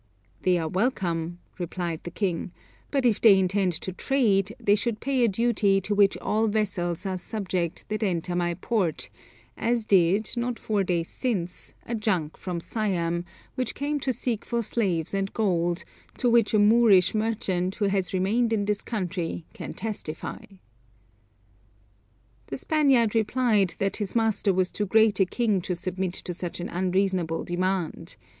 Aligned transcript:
"They 0.41 0.57
are 0.57 0.67
welcome," 0.67 1.37
replied 1.59 1.99
the 2.05 2.09
king; 2.09 2.51
"but 2.89 3.05
if 3.05 3.21
they 3.21 3.37
intend 3.37 3.73
to 3.73 3.93
trade 3.93 4.51
they 4.59 4.73
should 4.73 4.99
pay 4.99 5.23
a 5.23 5.27
duty 5.27 5.79
to 5.81 5.93
which 5.93 6.17
all 6.17 6.47
vessels 6.47 7.05
are 7.05 7.19
subject 7.19 7.85
that 7.89 8.01
enter 8.01 8.35
my 8.35 8.55
port, 8.55 9.11
as 9.55 9.85
did, 9.85 10.31
not 10.35 10.57
four 10.57 10.83
days 10.83 11.07
since, 11.07 11.75
a 11.85 11.93
junk 11.93 12.35
from 12.35 12.59
Siam, 12.59 13.25
which 13.53 13.75
came 13.75 13.99
to 13.99 14.11
seek 14.11 14.43
for 14.43 14.63
slaves 14.63 15.13
and 15.13 15.31
gold, 15.33 15.83
to 16.17 16.31
which 16.31 16.55
a 16.55 16.57
Moorish 16.57 17.13
merchant 17.13 17.75
who 17.75 17.85
has 17.85 18.11
remained 18.11 18.51
in 18.51 18.65
this 18.65 18.81
country 18.81 19.45
can 19.53 19.73
testify." 19.75 20.43
The 22.47 22.57
Spaniard 22.57 23.13
replied 23.13 23.75
that 23.77 23.97
his 23.97 24.15
master 24.15 24.51
was 24.51 24.71
too 24.71 24.87
great 24.87 25.19
a 25.19 25.25
king 25.27 25.61
to 25.61 25.75
submit 25.75 26.13
to 26.15 26.33
such 26.33 26.59
an 26.59 26.69
unreasonable 26.69 27.43
demand. 27.43 28.15